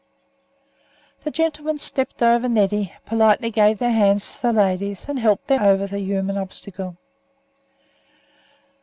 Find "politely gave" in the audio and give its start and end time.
3.05-3.77